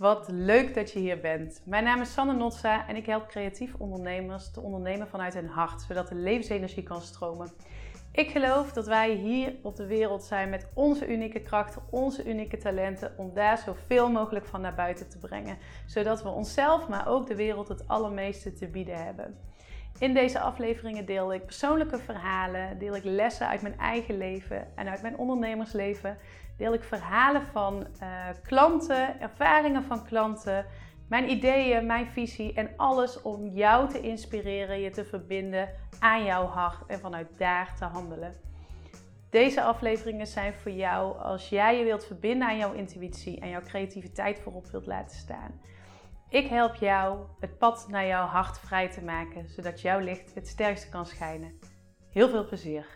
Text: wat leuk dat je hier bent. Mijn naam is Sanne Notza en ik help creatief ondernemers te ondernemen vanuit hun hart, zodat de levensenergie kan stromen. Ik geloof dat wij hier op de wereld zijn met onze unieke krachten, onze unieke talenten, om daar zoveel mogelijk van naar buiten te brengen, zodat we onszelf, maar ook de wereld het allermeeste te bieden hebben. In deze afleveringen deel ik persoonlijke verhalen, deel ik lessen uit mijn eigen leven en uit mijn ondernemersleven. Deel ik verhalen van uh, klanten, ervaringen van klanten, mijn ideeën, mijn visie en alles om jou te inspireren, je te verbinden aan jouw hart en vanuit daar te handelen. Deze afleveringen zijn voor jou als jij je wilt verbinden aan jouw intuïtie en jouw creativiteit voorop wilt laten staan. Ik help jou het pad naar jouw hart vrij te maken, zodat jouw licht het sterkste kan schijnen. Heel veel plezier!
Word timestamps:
wat 0.00 0.28
leuk 0.30 0.74
dat 0.74 0.92
je 0.92 0.98
hier 0.98 1.20
bent. 1.20 1.62
Mijn 1.64 1.84
naam 1.84 2.00
is 2.00 2.12
Sanne 2.12 2.32
Notza 2.32 2.88
en 2.88 2.96
ik 2.96 3.06
help 3.06 3.28
creatief 3.28 3.74
ondernemers 3.78 4.50
te 4.50 4.60
ondernemen 4.60 5.08
vanuit 5.08 5.34
hun 5.34 5.48
hart, 5.48 5.82
zodat 5.82 6.08
de 6.08 6.14
levensenergie 6.14 6.82
kan 6.82 7.00
stromen. 7.00 7.50
Ik 8.12 8.30
geloof 8.30 8.72
dat 8.72 8.86
wij 8.86 9.14
hier 9.14 9.54
op 9.62 9.76
de 9.76 9.86
wereld 9.86 10.22
zijn 10.22 10.48
met 10.50 10.68
onze 10.74 11.12
unieke 11.12 11.40
krachten, 11.40 11.82
onze 11.90 12.24
unieke 12.24 12.56
talenten, 12.56 13.12
om 13.16 13.34
daar 13.34 13.58
zoveel 13.58 14.10
mogelijk 14.10 14.46
van 14.46 14.60
naar 14.60 14.74
buiten 14.74 15.08
te 15.08 15.18
brengen, 15.18 15.58
zodat 15.86 16.22
we 16.22 16.28
onszelf, 16.28 16.88
maar 16.88 17.08
ook 17.08 17.26
de 17.26 17.36
wereld 17.36 17.68
het 17.68 17.88
allermeeste 17.88 18.52
te 18.52 18.66
bieden 18.66 19.04
hebben. 19.04 19.38
In 19.98 20.14
deze 20.14 20.40
afleveringen 20.40 21.04
deel 21.04 21.34
ik 21.34 21.44
persoonlijke 21.44 21.98
verhalen, 21.98 22.78
deel 22.78 22.96
ik 22.96 23.04
lessen 23.04 23.48
uit 23.48 23.62
mijn 23.62 23.78
eigen 23.78 24.18
leven 24.18 24.76
en 24.76 24.88
uit 24.88 25.02
mijn 25.02 25.16
ondernemersleven. 25.16 26.18
Deel 26.56 26.74
ik 26.74 26.82
verhalen 26.82 27.42
van 27.52 27.86
uh, 28.02 28.26
klanten, 28.42 29.20
ervaringen 29.20 29.84
van 29.84 30.04
klanten, 30.04 30.66
mijn 31.08 31.30
ideeën, 31.30 31.86
mijn 31.86 32.06
visie 32.06 32.54
en 32.54 32.70
alles 32.76 33.22
om 33.22 33.48
jou 33.48 33.88
te 33.88 34.00
inspireren, 34.00 34.80
je 34.80 34.90
te 34.90 35.04
verbinden 35.04 35.68
aan 35.98 36.24
jouw 36.24 36.46
hart 36.46 36.86
en 36.86 37.00
vanuit 37.00 37.28
daar 37.36 37.74
te 37.78 37.84
handelen. 37.84 38.34
Deze 39.30 39.62
afleveringen 39.62 40.26
zijn 40.26 40.54
voor 40.54 40.72
jou 40.72 41.18
als 41.18 41.48
jij 41.48 41.78
je 41.78 41.84
wilt 41.84 42.04
verbinden 42.04 42.48
aan 42.48 42.56
jouw 42.56 42.72
intuïtie 42.72 43.40
en 43.40 43.48
jouw 43.48 43.62
creativiteit 43.62 44.38
voorop 44.38 44.66
wilt 44.66 44.86
laten 44.86 45.16
staan. 45.16 45.60
Ik 46.30 46.46
help 46.46 46.74
jou 46.74 47.26
het 47.40 47.58
pad 47.58 47.86
naar 47.88 48.06
jouw 48.06 48.26
hart 48.26 48.58
vrij 48.58 48.88
te 48.88 49.02
maken, 49.02 49.48
zodat 49.48 49.80
jouw 49.80 49.98
licht 49.98 50.34
het 50.34 50.48
sterkste 50.48 50.88
kan 50.88 51.06
schijnen. 51.06 51.58
Heel 52.10 52.28
veel 52.28 52.46
plezier! 52.46 52.86